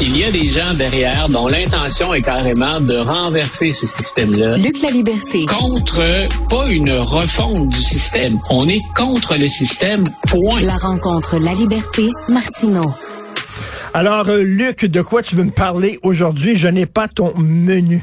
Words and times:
Il 0.00 0.16
y 0.16 0.24
a 0.24 0.30
des 0.30 0.48
gens 0.48 0.74
derrière 0.74 1.28
dont 1.28 1.48
l'intention 1.48 2.14
est 2.14 2.22
carrément 2.22 2.80
de 2.80 2.96
renverser 2.96 3.72
ce 3.72 3.84
système-là. 3.84 4.56
Luc 4.56 4.80
la 4.80 4.90
liberté. 4.90 5.44
Contre, 5.46 6.28
pas 6.48 6.68
une 6.68 6.92
refonte 6.92 7.68
du 7.70 7.80
système. 7.80 8.38
On 8.48 8.68
est 8.68 8.78
contre 8.96 9.36
le 9.36 9.48
système, 9.48 10.04
point. 10.28 10.60
La 10.60 10.76
rencontre 10.76 11.38
La 11.38 11.52
liberté, 11.52 12.08
Martineau. 12.28 12.94
Alors, 13.92 14.28
euh, 14.28 14.42
Luc, 14.44 14.84
de 14.84 15.02
quoi 15.02 15.22
tu 15.22 15.34
veux 15.34 15.42
me 15.42 15.50
parler 15.50 15.98
aujourd'hui? 16.04 16.54
Je 16.54 16.68
n'ai 16.68 16.86
pas 16.86 17.08
ton 17.08 17.32
menu. 17.36 18.00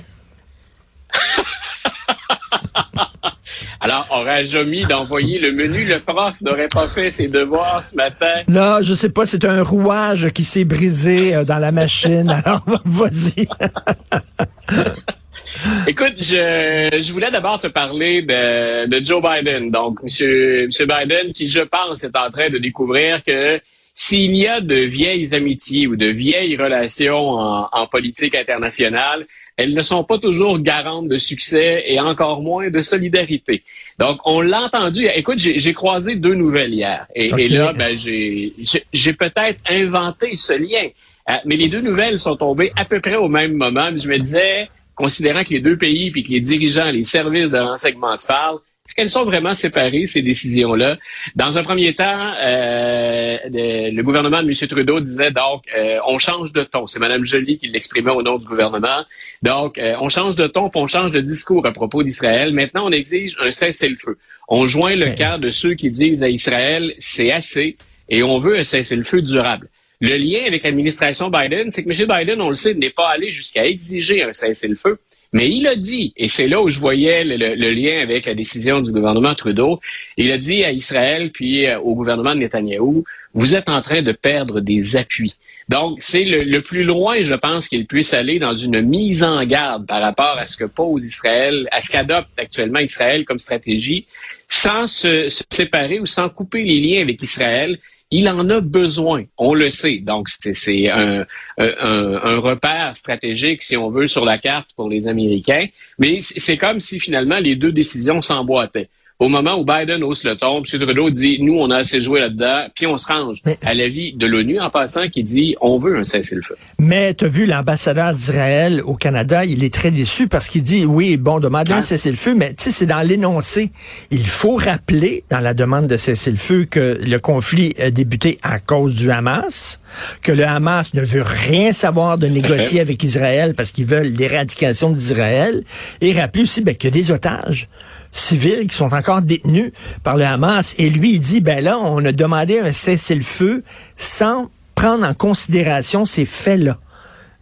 Alors, 3.85 4.07
aurais-je 4.09 4.57
omis 4.57 4.83
d'envoyer 4.85 5.37
le 5.37 5.51
menu? 5.51 5.85
Le 5.85 5.99
prof 5.99 6.41
n'aurait 6.41 6.67
pas 6.67 6.87
fait 6.87 7.11
ses 7.11 7.27
devoirs 7.27 7.83
ce 7.87 7.95
matin. 7.95 8.41
Là, 8.47 8.81
je 8.81 8.95
sais 8.95 9.09
pas, 9.09 9.27
c'est 9.27 9.45
un 9.45 9.61
rouage 9.61 10.29
qui 10.29 10.43
s'est 10.43 10.65
brisé 10.65 11.35
euh, 11.35 11.43
dans 11.43 11.59
la 11.59 11.71
machine. 11.71 12.27
Alors, 12.45 12.65
vas-y. 12.83 13.45
Écoute, 15.87 16.15
je, 16.17 16.99
je 16.99 17.13
voulais 17.13 17.29
d'abord 17.29 17.61
te 17.61 17.67
parler 17.67 18.23
de, 18.23 18.87
de 18.87 19.05
Joe 19.05 19.21
Biden. 19.21 19.69
Donc, 19.69 20.01
monsieur, 20.01 20.65
monsieur 20.65 20.87
Biden, 20.87 21.31
qui, 21.31 21.45
je 21.45 21.61
pense, 21.61 22.03
est 22.03 22.17
en 22.17 22.31
train 22.31 22.49
de 22.49 22.57
découvrir 22.57 23.23
que 23.23 23.61
s'il 23.93 24.35
y 24.35 24.47
a 24.47 24.61
de 24.61 24.77
vieilles 24.77 25.35
amitiés 25.35 25.85
ou 25.85 25.95
de 25.95 26.07
vieilles 26.07 26.57
relations 26.57 27.29
en, 27.29 27.69
en 27.71 27.85
politique 27.85 28.33
internationale, 28.33 29.27
elles 29.57 29.73
ne 29.73 29.81
sont 29.81 30.03
pas 30.03 30.17
toujours 30.17 30.59
garantes 30.59 31.07
de 31.07 31.17
succès 31.17 31.83
et 31.87 31.99
encore 31.99 32.41
moins 32.41 32.69
de 32.69 32.81
solidarité. 32.81 33.63
Donc, 33.99 34.19
on 34.25 34.41
l'a 34.41 34.63
entendu. 34.63 35.07
Écoute, 35.15 35.39
j'ai 35.39 35.73
croisé 35.73 36.15
deux 36.15 36.33
nouvelles 36.33 36.73
hier. 36.73 37.07
Et, 37.15 37.31
et 37.37 37.47
là, 37.47 37.71
ben, 37.73 37.97
j'ai 37.97 39.13
peut-être 39.13 39.61
inventé 39.69 40.35
ce 40.35 40.53
lien. 40.53 40.89
Euh, 41.29 41.33
mais 41.45 41.55
les 41.55 41.69
deux 41.69 41.81
nouvelles 41.81 42.19
sont 42.19 42.35
tombées 42.35 42.71
à 42.75 42.85
peu 42.85 42.99
près 42.99 43.15
au 43.15 43.29
même 43.29 43.53
moment. 43.53 43.89
Je 43.95 44.07
me 44.07 44.17
disais, 44.17 44.69
considérant 44.93 45.43
que 45.43 45.49
les 45.51 45.59
deux 45.59 45.77
pays 45.77 46.11
puis 46.11 46.21
que 46.21 46.31
les 46.31 46.41
dirigeants, 46.41 46.91
les 46.91 47.03
services 47.03 47.51
de 47.51 47.57
renseignement 47.57 48.15
se 48.15 48.27
parlent, 48.27 48.59
est-ce 48.87 48.93
qu'elles 48.93 49.09
sont 49.09 49.25
vraiment 49.25 49.55
séparées, 49.55 50.05
ces 50.05 50.21
décisions-là? 50.21 50.97
Dans 51.35 51.57
un 51.57 51.63
premier 51.63 51.95
temps, 51.95 52.33
euh, 52.39 53.37
le 53.51 54.01
gouvernement 54.03 54.43
de 54.43 54.47
M. 54.47 54.67
Trudeau 54.67 54.99
disait 54.99 55.31
donc 55.31 55.63
euh, 55.75 55.97
on 56.05 56.19
change 56.19 56.53
de 56.53 56.63
ton. 56.63 56.85
C'est 56.85 56.99
Mme 56.99 57.25
Joly 57.25 57.57
qui 57.57 57.67
l'exprimait 57.67 58.11
au 58.11 58.21
nom 58.21 58.37
du 58.37 58.45
gouvernement. 58.45 59.03
Donc, 59.41 59.79
euh, 59.79 59.95
on 60.01 60.09
change 60.09 60.35
de 60.35 60.45
ton, 60.45 60.69
puis 60.69 60.79
on 60.79 60.85
change 60.85 61.11
de 61.11 61.19
discours 61.19 61.65
à 61.65 61.71
propos 61.71 62.03
d'Israël. 62.03 62.53
Maintenant, 62.53 62.85
on 62.85 62.91
exige 62.91 63.35
un 63.41 63.49
cessez-le-feu. 63.49 64.19
On 64.49 64.67
joint 64.67 64.95
le 64.95 65.15
cas 65.15 65.39
de 65.39 65.49
ceux 65.49 65.73
qui 65.73 65.89
disent 65.89 66.21
à 66.21 66.29
Israël 66.29 66.93
c'est 66.99 67.31
assez 67.31 67.77
et 68.07 68.21
on 68.21 68.37
veut 68.37 68.59
un 68.59 68.63
cessez-le-feu 68.63 69.23
durable. 69.23 69.67
Le 69.99 70.15
lien 70.15 70.41
avec 70.45 70.61
l'administration 70.61 71.31
Biden, 71.31 71.71
c'est 71.71 71.83
que 71.83 71.89
M. 71.89 72.07
Biden, 72.07 72.39
on 72.39 72.49
le 72.49 72.55
sait, 72.55 72.75
n'est 72.75 72.91
pas 72.91 73.09
allé 73.09 73.31
jusqu'à 73.31 73.65
exiger 73.65 74.21
un 74.21 74.31
cessez-le-feu. 74.31 74.99
Mais 75.35 75.49
il 75.49 75.67
a 75.67 75.75
dit, 75.75 76.13
et 76.15 76.29
c'est 76.29 76.47
là 76.47 76.61
où 76.61 76.69
je 76.69 76.79
voyais 76.79 77.25
le, 77.25 77.69
lien 77.73 77.99
avec 78.01 78.25
la 78.25 78.33
décision 78.33 78.79
du 78.79 78.93
gouvernement 78.93 79.35
Trudeau, 79.35 79.81
il 80.15 80.31
a 80.31 80.37
dit 80.37 80.63
à 80.63 80.71
Israël 80.71 81.29
puis 81.29 81.67
euh, 81.67 81.77
au 81.77 81.93
gouvernement 81.93 82.33
de 82.33 82.39
Netanyahou, 82.39 83.03
vous 83.33 83.53
êtes 83.53 83.67
en 83.67 83.81
train 83.81 84.01
de 84.01 84.13
perdre 84.13 84.61
des 84.61 84.95
appuis. 84.95 85.35
Donc, 85.67 85.97
c'est 85.99 86.23
le, 86.23 86.61
plus 86.61 86.85
loin, 86.85 87.17
je 87.21 87.33
pense, 87.33 87.67
qu'il 87.67 87.85
puisse 87.85 88.13
aller 88.13 88.39
dans 88.39 88.55
une 88.55 88.79
mise 88.79 89.23
en 89.23 89.43
garde 89.43 89.85
par 89.85 89.99
rapport 90.01 90.37
à 90.37 90.47
ce 90.47 90.55
que 90.55 90.63
pose 90.63 91.03
Israël, 91.03 91.67
à 91.73 91.81
ce 91.81 91.91
qu'adopte 91.91 92.29
actuellement 92.37 92.79
Israël 92.79 93.25
comme 93.25 93.39
stratégie, 93.39 94.05
sans 94.47 94.87
se 94.87 95.27
séparer 95.51 95.99
ou 95.99 96.05
sans 96.05 96.29
couper 96.29 96.63
les 96.63 96.79
liens 96.79 97.01
avec 97.01 97.21
Israël 97.21 97.77
il 98.11 98.29
en 98.29 98.49
a 98.49 98.61
besoin, 98.61 99.23
on 99.37 99.53
le 99.53 99.69
sait. 99.69 99.97
Donc, 99.97 100.29
c'est 100.29 100.89
un, 100.89 101.25
un, 101.57 102.37
repère 102.37 102.95
stratégique, 102.95 103.61
si 103.61 103.75
on 103.77 103.89
veut, 103.89 104.07
sur 104.07 104.25
la 104.25 104.37
carte 104.37 104.69
pour 104.75 104.89
les 104.89 105.07
Américains. 105.07 105.67
Mais 105.97 106.21
c'est 106.21 106.57
comme 106.57 106.79
si 106.79 106.99
finalement 106.99 107.39
les 107.39 107.55
deux 107.55 107.71
décisions 107.71 108.21
s'emboîtaient. 108.21 108.89
Au 109.17 109.29
moment 109.29 109.57
où 109.57 109.63
Biden 109.63 110.03
hausse 110.03 110.25
le 110.25 110.35
ton, 110.35 110.57
M. 110.57 110.65
Trudeau 110.65 111.09
dit 111.09 111.37
nous 111.41 111.57
on 111.57 111.71
a 111.71 111.77
assez 111.77 112.01
joué 112.01 112.19
là-dedans, 112.19 112.67
puis 112.75 112.85
on 112.85 112.97
se 112.97 113.07
range 113.07 113.41
à 113.61 113.73
l'avis 113.73 114.11
de 114.11 114.25
l'ONU 114.25 114.59
en 114.59 114.69
passant 114.69 115.07
qui 115.07 115.23
dit 115.23 115.55
on 115.61 115.79
veut 115.79 115.97
un 115.97 116.03
cessez-le-feu. 116.03 116.57
Mais 116.79 117.13
tu 117.13 117.23
as 117.23 117.27
vu 117.29 117.45
l'ambassadeur 117.45 118.11
d'Israël 118.11 118.81
au 118.83 118.95
Canada, 118.95 119.45
il 119.45 119.63
est 119.63 119.73
très 119.73 119.89
déçu 119.89 120.27
parce 120.27 120.49
qu'il 120.49 120.63
dit 120.63 120.85
oui 120.85 121.15
bon 121.15 121.39
demander 121.39 121.71
un 121.71 121.77
hein? 121.77 121.81
cessez-le-feu, 121.81 122.35
mais 122.35 122.55
tu 122.55 122.65
sais 122.65 122.71
c'est 122.71 122.85
dans 122.85 123.07
l'énoncé. 123.07 123.71
Il 124.11 124.27
faut 124.27 124.57
rappeler 124.57 125.23
dans 125.29 125.39
la 125.39 125.53
demande 125.53 125.87
de 125.87 125.95
cessez-le-feu 125.95 126.65
que 126.65 126.99
le 127.01 127.17
conflit 127.17 127.73
a 127.79 127.91
débuté 127.91 128.37
à 128.43 128.59
cause 128.59 128.95
du 128.95 129.11
Hamas, 129.11 129.79
que 130.23 130.33
le 130.33 130.45
Hamas 130.45 130.93
ne 130.93 131.01
veut 131.01 131.23
rien 131.25 131.71
savoir 131.71 132.17
de 132.17 132.27
négocier 132.27 132.79
avec 132.81 133.01
Israël 133.01 133.53
parce 133.55 133.71
qu'ils 133.71 133.85
veulent 133.85 134.11
l'éradication 134.11 134.89
d'Israël, 134.89 135.63
et 136.01 136.11
rappeler 136.11 136.43
aussi 136.43 136.59
ben, 136.59 136.75
qu'il 136.75 136.89
y 136.89 136.99
a 136.99 137.01
des 137.01 137.11
otages 137.11 137.69
civils 138.15 138.67
qui 138.67 138.75
sont 138.75 138.93
encore 138.93 139.21
détenus 139.21 139.71
par 140.03 140.17
le 140.17 140.25
Hamas. 140.25 140.75
Et 140.77 140.89
lui, 140.89 141.13
il 141.13 141.19
dit, 141.19 141.41
ben 141.41 141.63
là, 141.63 141.77
on 141.79 142.03
a 142.05 142.11
demandé 142.11 142.59
un 142.59 142.71
cessez-le-feu 142.71 143.63
sans 143.95 144.49
prendre 144.73 145.05
en 145.05 145.13
considération 145.13 146.05
ces 146.05 146.25
faits-là. 146.25 146.79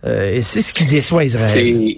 Euh, 0.05 0.35
et 0.35 0.41
c'est 0.41 0.61
ce 0.61 0.73
qui 0.73 0.85
déçoit 0.85 1.23
Israël. 1.23 1.97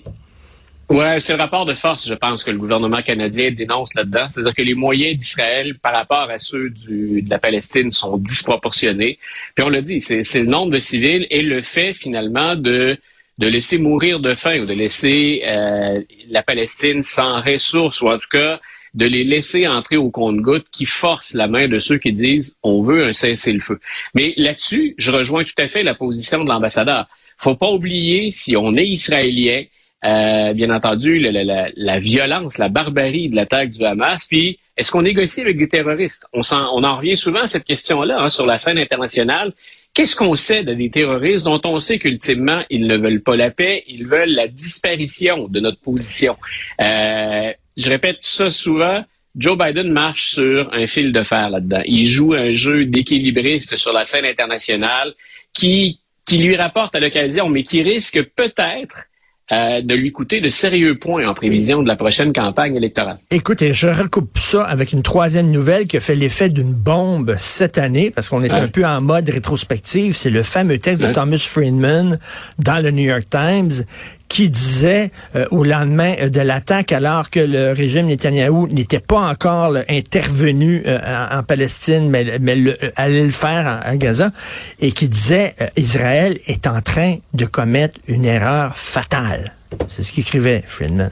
Ouais, 0.87 1.19
c'est 1.19 1.35
le 1.35 1.41
rapport 1.41 1.65
de 1.65 1.73
force, 1.73 2.07
je 2.07 2.13
pense, 2.13 2.43
que 2.43 2.51
le 2.51 2.59
gouvernement 2.59 3.01
canadien 3.01 3.49
dénonce 3.49 3.95
là-dedans. 3.95 4.27
C'est-à-dire 4.29 4.53
que 4.53 4.61
les 4.61 4.75
moyens 4.75 5.17
d'Israël 5.17 5.75
par 5.79 5.93
rapport 5.93 6.29
à 6.29 6.37
ceux 6.37 6.69
de 6.69 7.27
la 7.27 7.39
Palestine 7.39 7.89
sont 7.89 8.17
disproportionnés. 8.17 9.17
Puis 9.55 9.65
on 9.65 9.69
l'a 9.69 9.81
dit, 9.81 9.99
c'est 9.99 10.21
le 10.35 10.45
nombre 10.45 10.71
de 10.71 10.79
civils 10.79 11.25
et 11.31 11.41
le 11.41 11.63
fait 11.63 11.95
finalement 11.95 12.55
de 12.55 12.99
de 13.37 13.47
laisser 13.47 13.77
mourir 13.77 14.19
de 14.19 14.33
faim 14.33 14.59
ou 14.61 14.65
de 14.65 14.73
laisser 14.73 15.43
euh, 15.45 16.01
la 16.29 16.43
Palestine 16.43 17.03
sans 17.03 17.41
ressources 17.41 18.01
ou 18.01 18.09
en 18.09 18.17
tout 18.17 18.29
cas 18.31 18.59
de 18.93 19.05
les 19.05 19.25
laisser 19.25 19.67
entrer 19.67 19.97
au 19.97 20.09
compte-gouttes 20.09 20.67
qui 20.71 20.85
force 20.85 21.33
la 21.33 21.47
main 21.47 21.67
de 21.67 21.79
ceux 21.79 21.97
qui 21.97 22.13
disent 22.13 22.57
on 22.63 22.81
veut 22.81 23.05
un 23.05 23.13
cessez-le-feu. 23.13 23.79
Mais 24.13 24.33
là-dessus, 24.37 24.95
je 24.97 25.11
rejoins 25.11 25.43
tout 25.43 25.51
à 25.57 25.67
fait 25.67 25.83
la 25.83 25.93
position 25.93 26.43
de 26.43 26.49
l'ambassadeur. 26.49 27.07
Faut 27.37 27.55
pas 27.55 27.69
oublier, 27.69 28.31
si 28.31 28.55
on 28.55 28.73
est 28.75 28.87
israélien, 28.87 29.63
euh, 30.05 30.53
bien 30.53 30.69
entendu, 30.69 31.19
la, 31.19 31.43
la, 31.43 31.67
la, 31.75 31.99
violence, 31.99 32.57
la 32.57 32.69
barbarie 32.69 33.27
de 33.27 33.35
l'attaque 33.35 33.71
du 33.71 33.83
Hamas, 33.83 34.27
puis 34.27 34.59
est-ce 34.77 34.91
qu'on 34.91 35.01
négocie 35.01 35.41
avec 35.41 35.57
des 35.57 35.67
terroristes? 35.67 36.25
On, 36.31 36.41
en, 36.51 36.77
on 36.77 36.83
en 36.83 36.97
revient 36.97 37.17
souvent 37.17 37.41
à 37.41 37.47
cette 37.47 37.65
question-là 37.65 38.21
hein, 38.21 38.29
sur 38.29 38.45
la 38.45 38.59
scène 38.59 38.77
internationale. 38.77 39.53
Qu'est-ce 39.95 40.17
qu'on 40.17 40.35
sait 40.35 40.65
de 40.65 40.73
des 40.73 40.89
terroristes 40.89 41.45
dont 41.45 41.61
on 41.63 41.79
sait 41.79 41.99
qu'ultimement, 41.99 42.61
ils 42.69 42.85
ne 42.85 42.97
veulent 42.97 43.23
pas 43.23 43.37
la 43.37 43.49
paix, 43.49 43.85
ils 43.87 44.05
veulent 44.05 44.33
la 44.33 44.49
disparition 44.49 45.47
de 45.47 45.61
notre 45.61 45.79
position? 45.79 46.35
Euh, 46.81 47.53
je 47.77 47.89
répète 47.89 48.17
ça 48.19 48.51
souvent. 48.51 49.05
Joe 49.37 49.57
Biden 49.57 49.89
marche 49.93 50.31
sur 50.31 50.69
un 50.73 50.85
fil 50.85 51.13
de 51.13 51.23
fer 51.23 51.49
là-dedans. 51.49 51.81
Il 51.85 52.07
joue 52.07 52.33
un 52.33 52.53
jeu 52.53 52.83
d'équilibriste 52.83 53.77
sur 53.77 53.93
la 53.93 54.05
scène 54.05 54.25
internationale 54.25 55.13
qui, 55.53 56.01
qui 56.25 56.39
lui 56.39 56.57
rapporte 56.57 56.93
à 56.95 56.99
l'occasion, 56.99 57.47
mais 57.47 57.63
qui 57.63 57.81
risque 57.81 58.21
peut-être 58.35 59.05
euh, 59.51 59.81
de 59.81 59.93
lui 59.93 60.11
coûter 60.11 60.41
de 60.41 60.49
sérieux 60.49 60.97
points 60.97 61.27
en 61.27 61.35
prévision 61.35 61.83
de 61.83 61.87
la 61.87 61.95
prochaine 61.95 62.33
campagne 62.33 62.75
électorale. 62.75 63.19
Écoutez, 63.29 63.73
je 63.73 63.87
recoupe 63.87 64.39
ça 64.39 64.63
avec 64.63 64.91
une 64.91 65.03
troisième 65.03 65.51
nouvelle 65.51 65.85
qui 65.85 65.97
a 65.97 65.99
fait 65.99 66.15
l'effet 66.15 66.49
d'une 66.49 66.73
bombe 66.73 67.35
cette 67.37 67.77
année, 67.77 68.09
parce 68.09 68.29
qu'on 68.29 68.41
est 68.41 68.49
un 68.49 68.67
peu 68.67 68.83
en 68.83 69.01
mode 69.01 69.29
rétrospective. 69.29 70.17
C'est 70.17 70.31
le 70.31 70.41
fameux 70.41 70.79
texte 70.79 71.05
de 71.05 71.13
Thomas 71.13 71.37
Friedman 71.37 72.17
dans 72.57 72.83
le 72.83 72.89
New 72.89 73.03
York 73.03 73.25
Times 73.29 73.85
qui 74.27 74.49
disait 74.49 75.11
euh, 75.35 75.45
au 75.51 75.63
lendemain 75.63 76.15
euh, 76.19 76.29
de 76.29 76.41
l'attaque, 76.41 76.91
alors 76.91 77.29
que 77.29 77.39
le 77.39 77.71
régime 77.71 78.07
Netanyahou 78.07 78.67
n'était 78.67 78.99
pas 78.99 79.29
encore 79.29 79.77
intervenu 79.87 80.83
euh, 80.85 80.99
en, 81.31 81.43
Palestine, 81.43 82.09
mais, 82.09 82.37
mais 82.39 82.57
allait 82.95 83.23
le 83.23 83.31
faire 83.31 83.81
à 83.83 83.95
Gaza, 83.97 84.31
et 84.79 84.91
qui 84.91 85.07
disait 85.07 85.55
Israël 85.77 86.37
est 86.47 86.67
en 86.67 86.81
train 86.81 87.17
de 87.33 87.45
commettre 87.45 87.99
une 88.07 88.25
erreur 88.25 88.77
fatale. 88.77 89.55
C'est 89.87 90.03
ce 90.03 90.11
qu'écrivait 90.11 90.63
Friedman. 90.65 91.11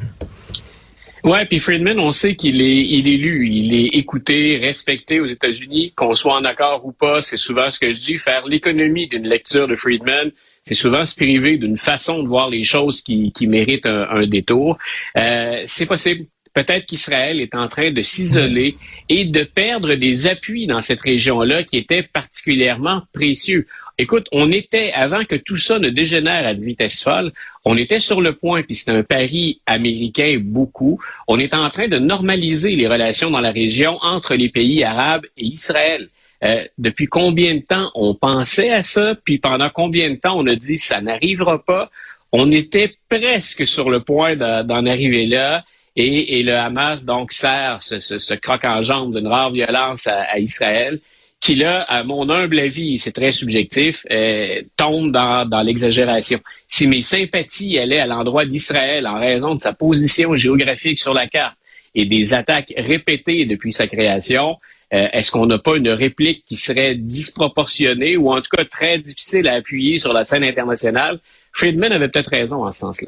Ouais, 1.23 1.45
puis 1.45 1.61
Friedman, 1.61 1.99
on 1.99 2.11
sait 2.11 2.35
qu'il 2.35 2.61
est, 2.61 2.85
il 2.85 3.07
est 3.07 3.17
lu, 3.17 3.47
il 3.47 3.73
est 3.73 3.97
écouté, 3.97 4.59
respecté 4.61 5.21
aux 5.21 5.25
États-Unis, 5.25 5.93
qu'on 5.95 6.15
soit 6.15 6.35
en 6.35 6.43
accord 6.43 6.85
ou 6.85 6.91
pas. 6.91 7.21
C'est 7.21 7.37
souvent 7.37 7.71
ce 7.71 7.79
que 7.79 7.93
je 7.93 7.99
dis, 7.99 8.17
faire 8.17 8.45
l'économie 8.45 9.07
d'une 9.07 9.27
lecture 9.27 9.69
de 9.69 9.77
Friedman 9.77 10.31
c'est 10.65 10.75
souvent 10.75 11.05
se 11.05 11.15
priver 11.15 11.57
d'une 11.57 11.77
façon 11.77 12.23
de 12.23 12.27
voir 12.27 12.49
les 12.49 12.63
choses 12.63 13.01
qui, 13.01 13.31
qui 13.33 13.47
méritent 13.47 13.85
un, 13.85 14.25
détour. 14.25 14.77
Euh, 15.17 15.63
c'est 15.67 15.85
possible. 15.85 16.25
Peut-être 16.53 16.85
qu'Israël 16.85 17.41
est 17.41 17.55
en 17.55 17.67
train 17.67 17.89
de 17.89 18.01
s'isoler 18.01 18.77
et 19.09 19.25
de 19.25 19.43
perdre 19.43 19.95
des 19.95 20.27
appuis 20.27 20.67
dans 20.67 20.83
cette 20.83 21.01
région-là 21.01 21.63
qui 21.63 21.77
étaient 21.77 22.03
particulièrement 22.03 23.01
précieux. 23.11 23.65
Écoute, 23.97 24.27
on 24.31 24.51
était, 24.51 24.91
avant 24.93 25.23
que 25.25 25.35
tout 25.35 25.57
ça 25.57 25.79
ne 25.79 25.89
dégénère 25.89 26.47
à 26.47 26.51
une 26.51 26.63
vitesse 26.63 27.03
folle, 27.03 27.31
on 27.65 27.75
était 27.75 27.99
sur 27.99 28.21
le 28.21 28.33
point, 28.33 28.61
puis 28.61 28.75
c'est 28.75 28.91
un 28.91 29.03
pari 29.03 29.61
américain 29.65 30.37
beaucoup, 30.39 30.99
on 31.27 31.39
est 31.39 31.53
en 31.53 31.69
train 31.69 31.87
de 31.87 31.97
normaliser 31.97 32.75
les 32.75 32.87
relations 32.87 33.29
dans 33.29 33.41
la 33.41 33.51
région 33.51 33.97
entre 34.01 34.35
les 34.35 34.49
pays 34.49 34.83
arabes 34.83 35.25
et 35.37 35.45
Israël. 35.45 36.09
Euh, 36.43 36.65
depuis 36.77 37.07
combien 37.07 37.55
de 37.55 37.61
temps 37.61 37.89
on 37.95 38.13
pensait 38.13 38.69
à 38.69 38.83
ça, 38.83 39.15
puis 39.23 39.37
pendant 39.37 39.69
combien 39.69 40.09
de 40.09 40.15
temps 40.15 40.37
on 40.37 40.45
a 40.47 40.55
dit 40.55 40.77
ça 40.77 40.99
n'arrivera 40.99 41.63
pas? 41.63 41.89
On 42.31 42.51
était 42.51 42.95
presque 43.07 43.65
sur 43.65 43.89
le 43.89 44.01
point 44.01 44.35
d'en 44.35 44.85
arriver 44.85 45.25
là. 45.25 45.63
Et, 45.95 46.41
le 46.41 46.53
Hamas 46.53 47.05
donc 47.05 47.31
sert 47.31 47.83
ce, 47.83 47.99
ce, 47.99 48.33
croc 48.33 48.65
en 48.65 48.81
jambe 48.81 49.15
d'une 49.15 49.27
rare 49.27 49.51
violence 49.51 50.07
à, 50.07 50.39
Israël, 50.39 50.99
qui 51.39 51.53
là, 51.53 51.83
à 51.83 52.03
mon 52.03 52.27
humble 52.31 52.59
avis, 52.59 52.97
c'est 52.97 53.11
très 53.11 53.31
subjectif, 53.31 54.03
euh, 54.11 54.63
tombe 54.75 55.11
dans, 55.11 55.47
dans 55.47 55.61
l'exagération. 55.61 56.39
Si 56.67 56.87
mes 56.87 57.03
sympathies 57.03 57.77
allaient 57.77 57.99
à 57.99 58.07
l'endroit 58.07 58.45
d'Israël 58.45 59.05
en 59.05 59.19
raison 59.19 59.53
de 59.53 59.59
sa 59.59 59.73
position 59.73 60.35
géographique 60.35 60.97
sur 60.97 61.13
la 61.13 61.27
carte 61.27 61.57
et 61.93 62.05
des 62.05 62.33
attaques 62.33 62.73
répétées 62.75 63.45
depuis 63.45 63.71
sa 63.71 63.85
création, 63.85 64.57
est-ce 64.93 65.31
qu'on 65.31 65.45
n'a 65.47 65.57
pas 65.57 65.75
une 65.75 65.89
réplique 65.89 66.45
qui 66.45 66.55
serait 66.55 66.95
disproportionnée 66.95 68.15
ou 68.15 68.31
en 68.31 68.41
tout 68.41 68.55
cas 68.55 68.63
très 68.63 68.99
difficile 68.99 69.47
à 69.47 69.55
appuyer 69.55 69.99
sur 69.99 70.13
la 70.13 70.23
scène 70.23 70.43
internationale? 70.43 71.19
Friedman 71.53 71.91
avait 71.91 72.09
peut-être 72.09 72.31
raison 72.31 72.65
en 72.65 72.71
ce 72.71 72.79
sens-là. 72.79 73.07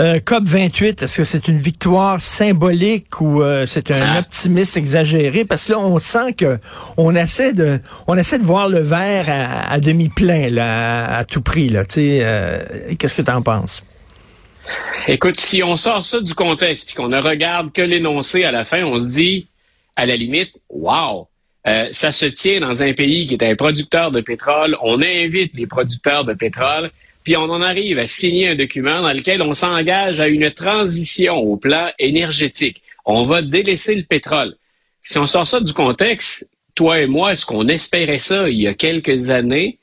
Euh, 0.00 0.18
COP 0.18 0.44
28, 0.44 1.02
est-ce 1.02 1.18
que 1.18 1.24
c'est 1.24 1.46
une 1.46 1.58
victoire 1.58 2.20
symbolique 2.20 3.20
ou 3.20 3.40
euh, 3.40 3.66
c'est 3.66 3.92
un 3.92 4.14
ah. 4.16 4.18
optimisme 4.18 4.80
exagéré? 4.80 5.44
Parce 5.44 5.66
que 5.66 5.72
là, 5.72 5.78
on 5.78 6.00
sent 6.00 6.32
que 6.32 6.58
on 6.96 7.14
essaie 7.14 7.52
de, 7.52 7.78
on 8.08 8.16
essaie 8.16 8.38
de 8.38 8.44
voir 8.44 8.68
le 8.68 8.80
verre 8.80 9.26
à, 9.28 9.78
demi 9.78 10.08
plein 10.08 10.50
là, 10.50 11.18
à, 11.18 11.24
tout 11.24 11.40
prix. 11.40 11.68
Là, 11.68 11.84
qu'est-ce 11.84 13.14
que 13.14 13.22
tu 13.22 13.30
en 13.30 13.42
penses? 13.42 13.84
Écoute, 15.06 15.38
si 15.38 15.62
on 15.62 15.76
sort 15.76 16.04
ça 16.04 16.20
du 16.20 16.34
contexte 16.34 16.90
et 16.90 16.94
qu'on 16.94 17.08
ne 17.08 17.20
regarde 17.20 17.70
que 17.72 17.82
l'énoncé 17.82 18.42
à 18.44 18.50
la 18.50 18.64
fin, 18.64 18.82
on 18.82 18.98
se 18.98 19.08
dit, 19.08 19.46
à 19.96 20.06
la 20.06 20.16
limite, 20.16 20.52
wow, 20.68 21.28
euh, 21.66 21.88
ça 21.92 22.12
se 22.12 22.26
tient 22.26 22.60
dans 22.60 22.82
un 22.82 22.92
pays 22.92 23.26
qui 23.26 23.34
est 23.34 23.42
un 23.42 23.56
producteur 23.56 24.10
de 24.10 24.20
pétrole. 24.20 24.76
On 24.82 25.00
invite 25.00 25.54
les 25.54 25.66
producteurs 25.66 26.24
de 26.24 26.34
pétrole, 26.34 26.90
puis 27.22 27.36
on 27.36 27.44
en 27.44 27.62
arrive 27.62 27.98
à 27.98 28.06
signer 28.06 28.48
un 28.48 28.54
document 28.54 29.00
dans 29.00 29.12
lequel 29.12 29.40
on 29.40 29.54
s'engage 29.54 30.20
à 30.20 30.28
une 30.28 30.50
transition 30.50 31.36
au 31.36 31.56
plan 31.56 31.90
énergétique. 31.98 32.82
On 33.06 33.22
va 33.22 33.40
délaisser 33.42 33.94
le 33.94 34.02
pétrole. 34.02 34.56
Si 35.02 35.18
on 35.18 35.26
sort 35.26 35.46
ça 35.46 35.60
du 35.60 35.72
contexte, 35.72 36.48
toi 36.74 37.00
et 37.00 37.06
moi, 37.06 37.32
est-ce 37.32 37.46
qu'on 37.46 37.68
espérait 37.68 38.18
ça 38.18 38.48
il 38.48 38.60
y 38.60 38.66
a 38.66 38.74
quelques 38.74 39.30
années? 39.30 39.78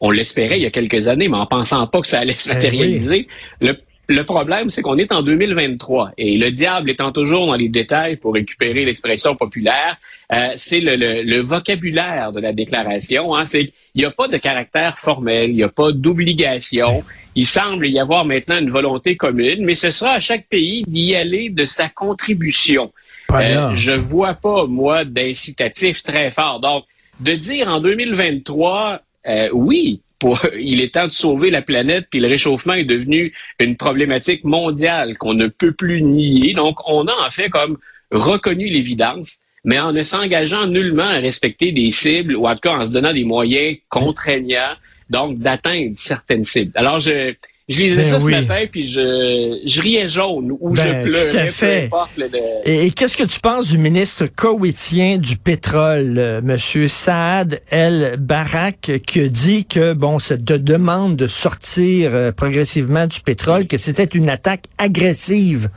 On 0.00 0.10
l'espérait 0.10 0.58
il 0.58 0.62
y 0.62 0.66
a 0.66 0.70
quelques 0.70 1.08
années, 1.08 1.28
mais 1.28 1.36
en 1.36 1.46
pensant 1.46 1.86
pas 1.86 2.00
que 2.00 2.06
ça 2.08 2.20
allait 2.20 2.34
se 2.34 2.50
eh 2.50 2.54
matérialiser. 2.54 3.28
le, 3.60 3.76
le 4.08 4.24
problème, 4.24 4.68
c'est 4.68 4.82
qu'on 4.82 4.98
est 4.98 5.12
en 5.12 5.22
2023 5.22 6.12
et 6.18 6.36
le 6.36 6.50
diable 6.50 6.90
étant 6.90 7.12
toujours 7.12 7.46
dans 7.46 7.54
les 7.54 7.68
détails 7.68 8.16
pour 8.16 8.34
récupérer 8.34 8.84
l'expression 8.84 9.36
populaire, 9.36 9.96
euh, 10.32 10.48
c'est 10.56 10.80
le, 10.80 11.40
vocabulaire 11.40 12.32
de 12.32 12.40
la 12.40 12.52
déclaration. 12.52 13.34
Hein, 13.34 13.46
c'est 13.46 13.72
il 13.94 14.00
n'y 14.00 14.04
a 14.04 14.10
pas 14.10 14.28
de 14.28 14.38
caractère 14.38 14.98
formel, 14.98 15.50
il 15.50 15.56
n'y 15.56 15.62
a 15.62 15.68
pas 15.68 15.92
d'obligation. 15.92 17.04
Il 17.34 17.46
semble 17.46 17.86
y 17.86 17.98
avoir 17.98 18.24
maintenant 18.24 18.58
une 18.58 18.70
volonté 18.70 19.16
commune, 19.16 19.64
mais 19.64 19.74
ce 19.74 19.90
sera 19.90 20.12
à 20.12 20.20
chaque 20.20 20.46
pays 20.48 20.82
d'y 20.86 21.14
aller 21.14 21.48
de 21.48 21.64
sa 21.64 21.88
contribution. 21.88 22.92
Euh, 23.32 23.74
je 23.76 23.92
vois 23.92 24.34
pas 24.34 24.66
moi 24.66 25.04
d'incitatif 25.04 26.02
très 26.02 26.30
fort. 26.30 26.60
Donc 26.60 26.84
de 27.20 27.32
dire 27.32 27.68
en 27.68 27.80
2023, 27.80 29.00
euh, 29.28 29.48
oui, 29.52 30.01
il 30.58 30.80
est 30.80 30.94
temps 30.94 31.06
de 31.06 31.12
sauver 31.12 31.50
la 31.50 31.62
planète, 31.62 32.06
puis 32.10 32.20
le 32.20 32.28
réchauffement 32.28 32.74
est 32.74 32.84
devenu 32.84 33.32
une 33.58 33.76
problématique 33.76 34.44
mondiale 34.44 35.16
qu'on 35.18 35.34
ne 35.34 35.46
peut 35.46 35.72
plus 35.72 36.02
nier. 36.02 36.54
Donc, 36.54 36.78
on 36.88 37.06
a 37.06 37.26
en 37.26 37.30
fait 37.30 37.48
comme 37.48 37.78
reconnu 38.10 38.66
l'évidence, 38.66 39.38
mais 39.64 39.78
en 39.78 39.92
ne 39.92 40.02
s'engageant 40.02 40.66
nullement 40.66 41.04
à 41.04 41.18
respecter 41.18 41.72
des 41.72 41.90
cibles, 41.90 42.36
ou 42.36 42.46
en 42.46 42.54
tout 42.54 42.60
cas 42.62 42.76
en 42.76 42.86
se 42.86 42.92
donnant 42.92 43.12
des 43.12 43.24
moyens 43.24 43.76
contraignants, 43.88 44.74
donc 45.10 45.38
d'atteindre 45.38 45.92
certaines 45.96 46.44
cibles. 46.44 46.72
Alors, 46.74 47.00
je, 47.00 47.34
je 47.68 47.80
lisais 47.80 47.96
ben 47.96 48.06
ça 48.06 48.20
ce 48.20 48.28
matin, 48.28 48.64
puis 48.70 48.88
je, 48.88 49.60
je 49.64 49.80
riais 49.80 50.08
jaune 50.08 50.56
ou 50.60 50.74
je 50.74 50.82
ben, 50.82 51.04
pleurais, 51.04 51.48
peu 51.48 51.84
importe. 51.84 52.10
Et, 52.64 52.90
qu'est-ce 52.90 53.16
que 53.16 53.22
tu 53.22 53.38
penses 53.38 53.68
du 53.68 53.78
ministre 53.78 54.26
koweïtien 54.26 55.18
du 55.18 55.36
pétrole, 55.36 56.18
euh, 56.18 56.40
Monsieur 56.42 56.88
Saad 56.88 57.60
El 57.70 58.16
Barak, 58.18 59.00
qui 59.06 59.30
dit 59.30 59.64
que 59.64 59.92
bon, 59.92 60.18
cette 60.18 60.44
demande 60.44 61.14
de 61.14 61.28
sortir 61.28 62.10
euh, 62.14 62.32
progressivement 62.32 63.06
du 63.06 63.20
pétrole, 63.20 63.68
que 63.68 63.78
c'était 63.78 64.04
une 64.04 64.28
attaque 64.28 64.64
agressive 64.78 65.68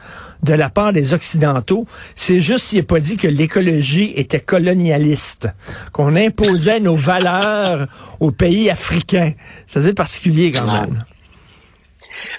de 0.41 0.53
la 0.53 0.69
part 0.69 0.91
des 0.91 1.13
Occidentaux. 1.13 1.85
C'est 2.15 2.41
juste 2.41 2.65
s'il 2.65 2.79
n'a 2.79 2.85
pas 2.85 2.99
dit 2.99 3.15
que 3.15 3.27
l'écologie 3.27 4.11
était 4.15 4.39
colonialiste, 4.39 5.49
qu'on 5.91 6.15
imposait 6.15 6.79
nos 6.79 6.95
valeurs 6.95 7.88
aux 8.19 8.31
pays 8.31 8.71
africains. 8.71 9.33
C'est 9.67 9.95
particulier 9.95 10.51
quand 10.51 10.71
même. 10.71 11.03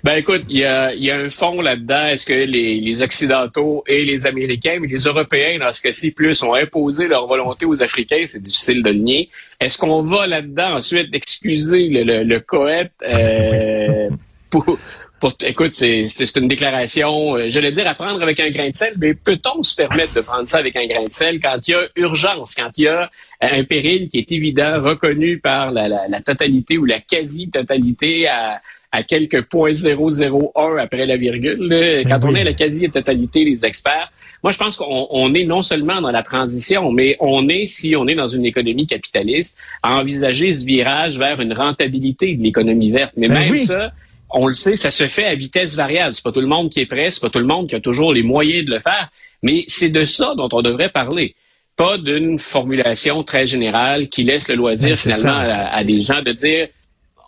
Ben 0.05 0.17
écoute, 0.17 0.45
il 0.49 0.59
y 0.59 0.65
a, 0.65 0.95
y 0.95 1.11
a, 1.11 1.17
un 1.17 1.31
fond 1.31 1.61
là-dedans. 1.61 2.07
Est-ce 2.07 2.27
que 2.27 2.33
les, 2.33 2.81
les, 2.81 3.03
Occidentaux 3.03 3.85
et 3.87 4.05
les 4.05 4.27
Américains, 4.27 4.79
mais 4.81 4.89
les 4.89 5.03
Européens, 5.03 5.59
dans 5.59 5.73
ce 5.73 5.83
cas-ci, 5.83 6.11
plus, 6.11 6.43
ont 6.43 6.55
imposé 6.55 7.09
leur 7.09 7.27
volonté 7.27 7.67
aux 7.67 7.83
Africains? 7.83 8.25
C'est 8.27 8.43
difficile 8.43 8.83
de 8.83 8.91
le 8.91 8.99
nier. 8.99 9.31
Est-ce 9.61 9.79
qu'on 9.79 10.03
va 10.03 10.27
là-dedans 10.27 10.77
ensuite 10.77 11.15
excuser 11.15 11.89
le, 11.89 12.03
le, 12.05 12.23
le 12.25 12.41
coët 12.41 12.93
euh, 13.09 14.11
pour, 14.51 14.79
pour, 15.21 15.35
écoute, 15.41 15.73
c'est 15.73 16.37
une 16.37 16.49
déclaration, 16.49 17.37
euh, 17.37 17.47
je 17.49 17.59
vais 17.59 17.73
dire 17.73 17.89
à 17.89 17.95
prendre 17.95 18.23
avec 18.23 18.39
un 18.39 18.51
grain 18.51 18.69
de 18.69 18.77
sel, 18.77 18.95
mais 19.01 19.15
peut-on 19.15 19.63
se 19.63 19.75
permettre 19.75 20.15
de 20.15 20.21
prendre 20.21 20.49
ça 20.49 20.59
avec 20.59 20.77
un 20.77 20.87
grain 20.87 21.05
de 21.05 21.13
sel 21.13 21.41
quand 21.41 21.57
il 21.67 21.71
y 21.71 21.75
a 21.75 21.83
urgence, 21.97 22.55
quand 22.55 22.71
il 22.77 22.85
y 22.85 22.89
a 22.89 23.11
un 23.41 23.65
péril 23.65 24.09
qui 24.09 24.19
est 24.19 24.31
évident, 24.31 24.83
reconnu 24.83 25.39
par 25.39 25.71
la, 25.71 25.89
la, 25.89 26.09
la 26.09 26.21
totalité 26.21 26.77
ou 26.77 26.85
la 26.85 27.01
quasi-totalité 27.01 28.29
à, 28.29 28.61
à 28.93 29.03
quelques 29.03 29.43
points 29.43 29.73
001 29.73 30.79
après 30.79 31.07
la 31.07 31.17
virgule. 31.17 31.69
Ben 31.69 32.07
quand 32.09 32.21
on 32.25 32.35
est 32.35 32.41
à 32.41 32.45
la 32.45 32.53
quasi-totalité 32.53 33.45
des 33.45 33.65
experts, 33.65 34.13
moi 34.43 34.53
je 34.53 34.59
pense 34.59 34.77
qu'on 34.77 35.35
est 35.35 35.45
non 35.45 35.63
seulement 35.63 36.01
dans 36.01 36.11
la 36.11 36.23
transition, 36.23 36.93
mais 36.93 37.17
on 37.21 37.49
est, 37.49 37.67
si 37.67 37.97
on 37.97 38.07
est 38.07 38.15
dans 38.15 38.29
une 38.29 38.47
économie 38.47 38.87
capitaliste, 38.87 39.57
à 39.83 39.99
envisager 39.99 40.53
ce 40.53 40.65
virage 40.65 41.19
vers 41.19 41.41
une 41.41 41.53
rentabilité 41.53 42.35
de 42.35 42.43
l'économie 42.43 42.91
verte. 42.91 43.13
Mais 43.17 43.29
ben 43.29 43.51
même 43.51 43.57
ça, 43.57 43.93
on 44.31 44.47
le 44.47 44.55
sait, 44.55 44.77
ça 44.77 44.91
se 44.91 45.09
fait 45.09 45.25
à 45.25 45.35
vitesse 45.35 45.75
variable. 45.75 46.15
C'est 46.15 46.25
pas 46.25 46.33
tout 46.33 46.41
le 46.41 46.47
monde 46.47 46.71
qui 46.71 46.81
est 46.81 46.87
prêt, 46.87 47.11
c'est 47.11 47.21
pas 47.21 47.31
tout 47.31 47.39
le 47.39 47.47
monde 47.47 47.69
qui 47.69 47.75
a 47.75 47.81
toujours 47.81 48.13
les 48.13 48.23
moyens 48.23 48.65
de 48.65 48.73
le 48.73 48.81
faire, 48.81 49.09
mais 49.43 49.65
c'est 49.69 49.89
de 49.89 50.05
ça 50.05 50.35
dont 50.37 50.49
on 50.53 50.63
devrait 50.63 50.89
parler 50.89 51.35
pas 51.77 51.99
d'une 51.99 52.39
formulation 52.39 53.23
très 53.23 53.47
générale 53.47 54.09
qui 54.09 54.25
laisse 54.25 54.49
le 54.49 54.55
loisir 54.55 54.89
ben, 54.89 54.97
finalement 54.97 55.39
à, 55.39 55.85
des 55.85 56.01
gens 56.01 56.23
de 56.23 56.33
dire 56.33 56.69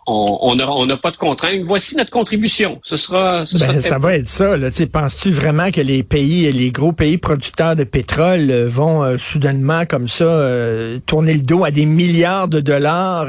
on 0.09 0.85
n'a 0.85 0.97
pas 0.97 1.11
de 1.11 1.17
contraintes. 1.17 1.61
Voici 1.65 1.95
notre 1.95 2.11
contribution. 2.11 2.79
Ce 2.83 2.97
sera, 2.97 3.43
ben, 3.59 3.81
ça 3.81 3.99
va 3.99 4.15
être 4.15 4.27
ça. 4.27 4.55
Penses-tu 4.91 5.31
vraiment 5.31 5.71
que 5.71 5.81
les 5.81 6.03
pays, 6.03 6.51
les 6.51 6.71
gros 6.71 6.91
pays 6.91 7.17
producteurs 7.17 7.75
de 7.75 7.83
pétrole 7.83 8.49
euh, 8.49 8.67
vont 8.67 9.03
euh, 9.03 9.17
soudainement 9.17 9.85
comme 9.85 10.07
ça 10.07 10.25
euh, 10.25 10.99
tourner 11.05 11.33
le 11.33 11.41
dos 11.41 11.63
à 11.63 11.71
des 11.71 11.85
milliards 11.85 12.47
de 12.47 12.59
dollars 12.59 13.27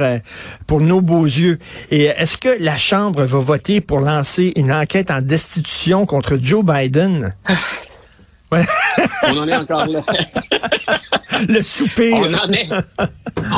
pour 0.67 0.81
nos 0.81 1.01
beaux 1.01 1.25
yeux? 1.25 1.59
Et 1.91 2.05
est-ce 2.05 2.37
que 2.37 2.63
la 2.63 2.77
Chambre 2.77 3.25
va 3.25 3.39
voter 3.39 3.81
pour 3.81 4.01
lancer 4.01 4.53
une 4.57 4.73
enquête 4.73 5.11
en 5.11 5.21
destitution 5.21 6.07
contre 6.07 6.39
Joe 6.41 6.65
Biden? 6.65 7.35
On 9.25 9.39
en 9.39 9.49
est 9.49 9.57
encore 9.57 9.87
là. 9.87 10.05
le 11.49 11.63
souper. 11.63 12.13
On 12.15 12.35
en 12.35 12.53
est, 12.53 12.69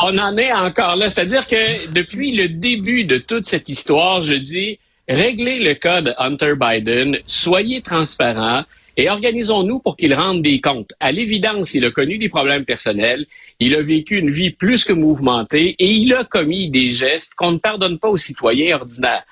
on 0.03 0.19
en 0.19 0.37
est 0.37 0.53
encore 0.53 0.97
là. 0.97 1.11
C'est-à-dire 1.11 1.47
que 1.47 1.93
depuis 1.93 2.33
le 2.33 2.49
début 2.49 3.05
de 3.05 3.19
toute 3.19 3.47
cette 3.47 3.69
histoire, 3.69 4.23
je 4.23 4.35
dis, 4.35 4.79
réglez 5.09 5.59
le 5.61 5.75
cas 5.75 6.03
de 6.03 6.13
Hunter 6.19 6.55
Biden, 6.59 7.19
soyez 7.27 7.81
transparents 7.83 8.65
et 8.97 9.09
organisons-nous 9.09 9.79
pour 9.79 9.97
qu'il 9.97 10.15
rende 10.15 10.43
des 10.43 10.61
comptes. 10.61 10.93
À 11.01 11.13
l'évidence, 11.13 11.75
il 11.75 11.85
a 11.85 11.91
connu 11.91 12.19
des 12.19 12.29
problèmes 12.29 12.65
personnels, 12.65 13.27
il 13.59 13.75
a 13.75 13.83
vécu 13.83 14.19
une 14.19 14.31
vie 14.31 14.51
plus 14.51 14.85
que 14.85 14.93
mouvementée 14.93 15.75
et 15.79 15.91
il 15.91 16.13
a 16.15 16.25
commis 16.25 16.71
des 16.71 16.91
gestes 16.91 17.35
qu'on 17.35 17.53
ne 17.53 17.59
pardonne 17.59 17.99
pas 17.99 18.09
aux 18.09 18.17
citoyens 18.17 18.77
ordinaires. 18.77 19.25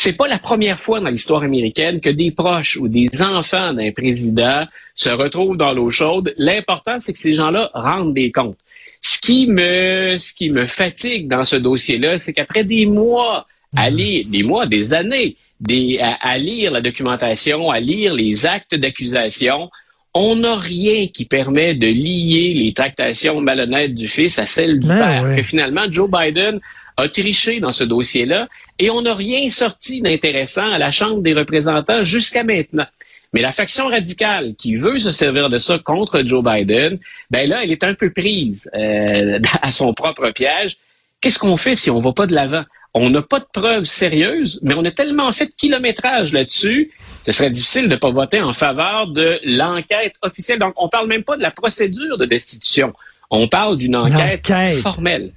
C'est 0.00 0.12
pas 0.12 0.28
la 0.28 0.38
première 0.38 0.78
fois 0.78 1.00
dans 1.00 1.08
l'histoire 1.08 1.42
américaine 1.42 2.00
que 2.00 2.08
des 2.08 2.30
proches 2.30 2.76
ou 2.76 2.86
des 2.86 3.10
enfants 3.20 3.72
d'un 3.72 3.90
président 3.90 4.64
se 4.94 5.08
retrouvent 5.08 5.56
dans 5.56 5.72
l'eau 5.72 5.90
chaude. 5.90 6.32
L'important, 6.38 7.00
c'est 7.00 7.12
que 7.12 7.18
ces 7.18 7.34
gens-là 7.34 7.72
rendent 7.74 8.14
des 8.14 8.30
comptes. 8.30 8.56
Ce 9.02 9.18
qui 9.18 9.48
me, 9.48 10.16
ce 10.16 10.32
qui 10.32 10.50
me 10.50 10.66
fatigue 10.66 11.26
dans 11.26 11.42
ce 11.42 11.56
dossier-là, 11.56 12.20
c'est 12.20 12.32
qu'après 12.32 12.62
des 12.62 12.86
mois, 12.86 13.48
à 13.76 13.90
lire, 13.90 14.24
des 14.28 14.44
mois, 14.44 14.66
des 14.66 14.94
années, 14.94 15.34
des, 15.60 15.98
à, 16.00 16.38
lire 16.38 16.70
la 16.70 16.80
documentation, 16.80 17.68
à 17.68 17.80
lire 17.80 18.14
les 18.14 18.46
actes 18.46 18.76
d'accusation, 18.76 19.68
on 20.14 20.36
n'a 20.36 20.54
rien 20.54 21.08
qui 21.08 21.24
permet 21.24 21.74
de 21.74 21.88
lier 21.88 22.54
les 22.54 22.72
tractations 22.72 23.40
malhonnêtes 23.40 23.96
du 23.96 24.06
fils 24.06 24.38
à 24.38 24.46
celles 24.46 24.78
du 24.78 24.88
ben 24.88 24.98
père. 24.98 25.36
Que 25.36 25.42
finalement, 25.42 25.90
Joe 25.90 26.08
Biden 26.08 26.60
a 26.98 27.08
triché 27.08 27.60
dans 27.60 27.72
ce 27.72 27.84
dossier-là 27.84 28.48
et 28.78 28.90
on 28.90 29.02
n'a 29.02 29.14
rien 29.14 29.48
sorti 29.50 30.02
d'intéressant 30.02 30.70
à 30.70 30.78
la 30.78 30.92
Chambre 30.92 31.22
des 31.22 31.32
représentants 31.32 32.04
jusqu'à 32.04 32.44
maintenant. 32.44 32.86
Mais 33.32 33.40
la 33.40 33.52
faction 33.52 33.86
radicale 33.88 34.54
qui 34.56 34.76
veut 34.76 34.98
se 34.98 35.10
servir 35.10 35.48
de 35.48 35.58
ça 35.58 35.78
contre 35.78 36.22
Joe 36.26 36.42
Biden, 36.42 36.98
ben 37.30 37.48
là, 37.48 37.62
elle 37.62 37.70
est 37.70 37.84
un 37.84 37.94
peu 37.94 38.10
prise 38.10 38.70
euh, 38.74 39.38
à 39.62 39.70
son 39.70 39.94
propre 39.94 40.30
piège. 40.30 40.76
Qu'est-ce 41.20 41.38
qu'on 41.38 41.56
fait 41.56 41.76
si 41.76 41.90
on 41.90 42.00
va 42.00 42.12
pas 42.12 42.26
de 42.26 42.34
l'avant? 42.34 42.64
On 42.94 43.10
n'a 43.10 43.22
pas 43.22 43.38
de 43.38 43.46
preuves 43.52 43.84
sérieuses, 43.84 44.58
mais 44.62 44.74
on 44.74 44.84
a 44.84 44.90
tellement 44.90 45.30
fait 45.32 45.46
de 45.46 45.52
kilométrage 45.56 46.32
là-dessus, 46.32 46.90
ce 47.24 47.32
serait 47.32 47.50
difficile 47.50 47.84
de 47.84 47.90
ne 47.90 47.96
pas 47.96 48.10
voter 48.10 48.40
en 48.40 48.54
faveur 48.54 49.08
de 49.08 49.38
l'enquête 49.44 50.14
officielle. 50.22 50.58
Donc, 50.58 50.72
on 50.76 50.88
parle 50.88 51.06
même 51.06 51.22
pas 51.22 51.36
de 51.36 51.42
la 51.42 51.50
procédure 51.50 52.16
de 52.16 52.24
destitution. 52.24 52.94
On 53.30 53.46
parle 53.46 53.76
d'une 53.76 53.94
enquête, 53.94 54.50
enquête, 54.50 54.78
formelle. 54.80 55.32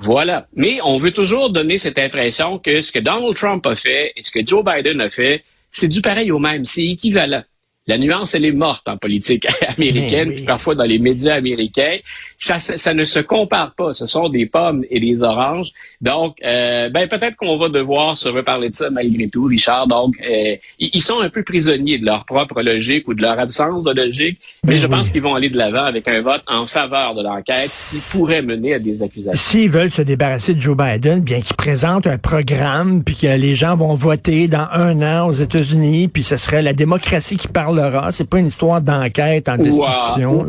Voilà. 0.00 0.46
Mais 0.54 0.80
on 0.82 0.96
veut 0.96 1.10
toujours 1.10 1.50
donner 1.50 1.78
cette 1.78 1.98
impression 1.98 2.58
que 2.58 2.80
ce 2.80 2.90
que 2.90 2.98
Donald 2.98 3.36
Trump 3.36 3.66
a 3.66 3.76
fait 3.76 4.12
et 4.16 4.22
ce 4.22 4.30
que 4.30 4.44
Joe 4.46 4.64
Biden 4.64 5.00
a 5.00 5.10
fait, 5.10 5.44
c'est 5.70 5.88
du 5.88 6.00
pareil 6.00 6.32
au 6.32 6.38
même, 6.38 6.64
c'est 6.64 6.86
équivalent. 6.86 7.42
La 7.90 7.98
nuance, 7.98 8.36
elle 8.36 8.44
est 8.44 8.52
morte 8.52 8.86
en 8.88 8.96
politique 8.96 9.48
américaine, 9.76 10.30
puis 10.32 10.44
parfois 10.44 10.76
dans 10.76 10.84
les 10.84 11.00
médias 11.00 11.34
américains. 11.34 11.96
Ça, 12.38 12.60
ça, 12.60 12.94
ne 12.94 13.04
se 13.04 13.18
compare 13.18 13.74
pas. 13.74 13.92
Ce 13.92 14.06
sont 14.06 14.28
des 14.28 14.46
pommes 14.46 14.84
et 14.90 15.00
des 15.00 15.22
oranges. 15.22 15.72
Donc, 16.00 16.36
euh, 16.42 16.88
ben 16.88 17.08
peut-être 17.08 17.36
qu'on 17.36 17.58
va 17.58 17.68
devoir 17.68 18.16
se 18.16 18.28
reparler 18.28 18.70
de 18.70 18.74
ça 18.74 18.90
malgré 18.90 19.28
tout, 19.28 19.44
Richard. 19.44 19.88
Donc, 19.88 20.14
euh, 20.22 20.54
ils 20.78 21.02
sont 21.02 21.20
un 21.20 21.28
peu 21.30 21.42
prisonniers 21.42 21.98
de 21.98 22.06
leur 22.06 22.24
propre 22.26 22.62
logique 22.62 23.08
ou 23.08 23.14
de 23.14 23.22
leur 23.22 23.38
absence 23.38 23.82
de 23.84 23.92
logique, 23.92 24.38
mais, 24.64 24.78
je 24.78 24.86
pense 24.86 25.10
qu'ils 25.10 25.22
vont 25.22 25.34
aller 25.34 25.50
de 25.50 25.58
l'avant 25.58 25.84
avec 25.84 26.06
un 26.06 26.22
vote 26.22 26.42
en 26.46 26.66
faveur 26.66 27.14
de 27.14 27.22
l'enquête 27.22 27.68
qui 27.68 28.16
pourrait 28.16 28.42
mener 28.42 28.74
à 28.74 28.78
des 28.78 29.02
accusations. 29.02 29.32
S'ils 29.34 29.70
veulent 29.70 29.90
se 29.90 30.02
débarrasser 30.02 30.54
de 30.54 30.60
Joe 30.60 30.76
Biden, 30.76 31.20
bien 31.20 31.40
qu'ils 31.40 31.56
présentent 31.56 32.06
un 32.06 32.18
programme, 32.18 33.02
puis 33.02 33.16
que 33.16 33.26
les 33.26 33.54
gens 33.54 33.76
vont 33.76 33.94
voter 33.94 34.48
dans 34.48 34.68
un 34.72 35.02
an 35.02 35.28
aux 35.28 35.32
États-Unis, 35.32 36.08
puis 36.08 36.22
ce 36.22 36.36
serait 36.36 36.62
la 36.62 36.72
démocratie 36.72 37.36
qui 37.36 37.48
parlera. 37.80 38.12
C'est 38.12 38.28
pas 38.28 38.38
une 38.38 38.46
histoire 38.46 38.80
d'enquête 38.80 39.48
en 39.48 39.56
destitution. 39.56 40.46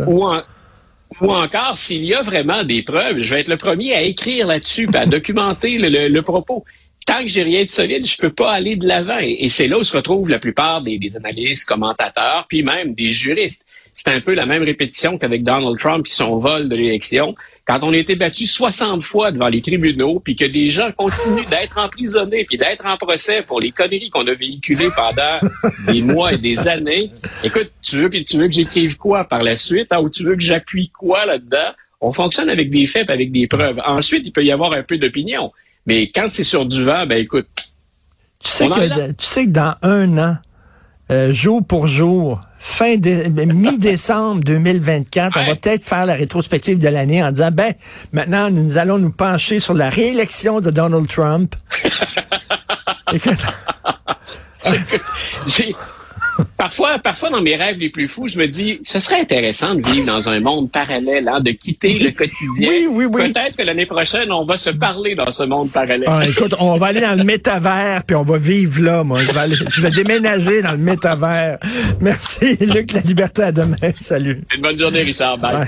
Ou 1.20 1.30
encore, 1.30 1.78
s'il 1.78 2.06
y 2.06 2.14
a 2.14 2.22
vraiment 2.22 2.64
des 2.64 2.84
preuves, 2.84 3.20
je 3.20 3.34
vais 3.34 3.42
être 3.42 3.50
le 3.50 3.58
premier 3.58 3.94
à 3.94 4.02
écrire 4.02 4.48
là-dessus, 4.48 4.88
à 4.94 5.06
documenter 5.06 5.78
le, 5.78 6.22
propos. 6.22 6.64
Tant 7.06 7.22
que 7.22 7.28
j'ai 7.28 7.44
rien 7.44 7.66
de 7.66 7.70
solide, 7.70 8.06
je 8.06 8.18
peux 8.18 8.32
pas 8.32 8.52
aller 8.52 8.76
de 8.78 8.88
l'avant. 8.88 9.20
Et, 9.20 9.50
c'est 9.50 9.68
là 9.68 9.78
où 9.78 9.84
se 9.84 9.96
retrouvent 9.96 10.30
la 10.30 10.40
plupart 10.40 10.82
des, 10.82 10.98
des 10.98 11.18
analystes, 11.18 11.68
commentateurs, 11.68 12.46
puis 12.48 12.64
même 12.64 12.94
des 12.94 13.12
juristes. 13.12 13.66
C'est 13.96 14.10
un 14.10 14.22
peu 14.22 14.34
la 14.34 14.46
même 14.46 14.64
répétition 14.64 15.18
qu'avec 15.18 15.44
Donald 15.44 15.78
Trump 15.78 16.08
et 16.08 16.10
son 16.10 16.38
vol 16.38 16.70
de 16.70 16.76
l'élection 16.76 17.36
quand 17.66 17.80
on 17.84 17.94
a 17.94 17.98
été 17.98 18.16
battu 18.16 18.46
60 18.46 19.04
fois 19.04 19.32
devant 19.32 19.48
les 19.48 19.62
tribunaux, 19.62 20.20
puis 20.20 20.36
que 20.36 20.46
des 20.46 20.70
gens 20.70 20.92
continuent 20.92 21.48
d'être 21.50 21.78
emprisonnés, 21.78 22.44
puis 22.44 22.58
d'être 22.58 22.86
en 22.86 22.98
procès 22.98 23.44
pour 23.44 23.62
les 23.62 23.72
conneries 23.72 24.10
qu'on 24.10 24.28
a 24.28 24.34
véhiculées 24.34 24.90
pendant 24.96 25.40
des 25.88 26.02
mois 26.02 26.34
et 26.34 26.38
des 26.38 26.58
années, 26.60 27.12
écoute, 27.44 27.72
tu 27.82 27.98
veux 27.98 28.10
que, 28.10 28.18
tu 28.18 28.38
veux 28.38 28.48
que 28.48 28.54
j'écrive 28.54 28.98
quoi 28.98 29.24
par 29.24 29.44
la 29.44 29.56
suite, 29.56 29.88
hein, 29.92 30.00
ou 30.00 30.10
tu 30.10 30.24
veux 30.24 30.36
que 30.36 30.42
j'appuie 30.42 30.90
quoi 30.90 31.26
là-dedans? 31.26 31.72
On 32.02 32.12
fonctionne 32.12 32.50
avec 32.50 32.72
des 32.72 32.88
faits, 32.88 33.10
avec 33.10 33.32
des 33.32 33.48
preuves. 33.48 33.80
Ensuite, 33.86 34.24
il 34.26 34.32
peut 34.32 34.44
y 34.44 34.52
avoir 34.52 34.74
un 34.74 34.82
peu 34.82 34.98
d'opinion. 34.98 35.52
Mais 35.86 36.12
quand 36.14 36.28
c'est 36.32 36.44
sur 36.44 36.66
du 36.66 36.84
vent, 36.84 37.06
ben 37.06 37.20
écoute. 37.20 37.48
Tu 38.40 38.50
sais, 38.50 38.68
que, 38.68 39.12
tu 39.12 39.26
sais 39.26 39.46
que 39.46 39.52
dans 39.52 39.76
un 39.84 40.18
an, 40.18 40.38
euh, 41.12 41.34
jour 41.34 41.62
pour 41.66 41.88
jour, 41.88 42.42
fin 42.60 42.96
mi-décembre 42.96 44.44
2024, 44.44 45.38
on 45.38 45.46
va 45.46 45.56
peut-être 45.56 45.84
faire 45.84 46.06
la 46.06 46.14
rétrospective 46.14 46.80
de 46.80 46.88
l'année 46.88 47.24
en 47.24 47.32
disant, 47.32 47.52
ben, 47.52 47.74
maintenant, 48.14 48.50
nous 48.50 48.78
allons 48.78 48.98
nous 48.98 49.12
pencher 49.12 49.60
sur 49.60 49.74
la 49.74 49.90
réélection 49.90 50.62
de 50.62 50.72
Donald 50.72 51.08
Trump. 51.08 51.56
parfois, 56.72 57.00
parfois, 57.00 57.30
dans 57.30 57.42
mes 57.42 57.58
rêves 57.58 57.78
les 57.80 57.90
plus 57.90 58.08
fous, 58.08 58.28
je 58.28 58.38
me 58.38 58.48
dis, 58.48 58.80
ce 58.84 59.02
serait 59.02 59.20
intéressant 59.20 59.76
de 59.76 59.86
vivre 59.86 60.06
dans 60.06 60.30
un 60.30 60.40
monde 60.40 60.72
parallèle, 60.72 61.28
hein, 61.28 61.42
de 61.42 61.52
quitter 61.52 62.00
le 62.00 62.12
quotidien. 62.12 62.70
Oui, 62.70 62.88
oui, 62.90 63.06
oui. 63.12 63.34
Peut-être 63.34 63.58
que 63.58 63.64
l'année 63.64 63.86
prochaine, 63.86 64.32
on 64.32 64.46
va 64.46 64.58
se 64.58 64.70
parler 64.70 65.16
dans 65.16 65.34
ce 65.34 65.44
monde 65.44 65.70
parallèle. 65.70 66.06
Ah, 66.08 66.26
écoute, 66.26 66.56
on 66.60 66.78
va 66.78 66.88
aller 66.88 67.02
dans 67.02 67.18
le 67.18 67.26
métavers, 67.26 68.04
puis 68.06 68.16
on 68.16 68.24
va 68.24 68.38
vivre 68.38 68.82
là, 68.82 69.04
moi. 69.04 69.22
Je 69.22 69.32
vais, 69.32 69.56
je 69.68 69.82
vais 69.82 69.92
déménager 69.92 70.62
dans 70.62 70.72
le 70.72 70.78
métavers. 70.78 71.58
Merci, 72.00 72.56
Luc, 72.62 72.94
la 72.94 73.02
liberté 73.02 73.44
à 73.44 73.52
demain. 73.52 73.76
Salut. 74.00 74.42
Une 74.56 74.62
bonne 74.62 74.80
journée, 74.80 75.02
Richard. 75.02 75.38
Bye. 75.40 75.68